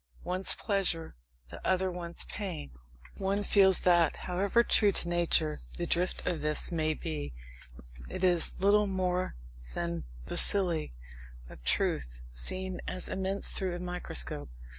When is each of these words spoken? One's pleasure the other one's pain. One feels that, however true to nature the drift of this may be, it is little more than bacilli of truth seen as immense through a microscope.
One's 0.23 0.55
pleasure 0.55 1.15
the 1.51 1.63
other 1.63 1.91
one's 1.91 2.23
pain. 2.23 2.71
One 3.17 3.43
feels 3.43 3.81
that, 3.81 4.15
however 4.15 4.63
true 4.63 4.91
to 4.93 5.07
nature 5.07 5.59
the 5.77 5.85
drift 5.85 6.25
of 6.25 6.41
this 6.41 6.71
may 6.71 6.95
be, 6.95 7.33
it 8.09 8.23
is 8.23 8.59
little 8.59 8.87
more 8.87 9.35
than 9.75 10.05
bacilli 10.25 10.93
of 11.51 11.63
truth 11.63 12.23
seen 12.33 12.81
as 12.87 13.09
immense 13.09 13.51
through 13.51 13.75
a 13.75 13.79
microscope. 13.79 14.49